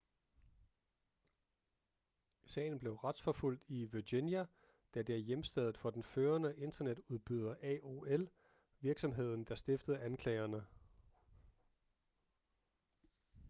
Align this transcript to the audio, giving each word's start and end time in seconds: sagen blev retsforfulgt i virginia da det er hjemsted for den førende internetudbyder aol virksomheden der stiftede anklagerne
sagen 2.45 2.79
blev 2.79 2.93
retsforfulgt 2.95 3.63
i 3.67 3.85
virginia 3.85 4.45
da 4.93 5.01
det 5.01 5.15
er 5.15 5.19
hjemsted 5.19 5.73
for 5.73 5.89
den 5.89 6.03
førende 6.03 6.55
internetudbyder 6.57 7.55
aol 7.63 8.29
virksomheden 8.79 9.43
der 9.43 9.55
stiftede 9.55 9.99
anklagerne 9.99 10.65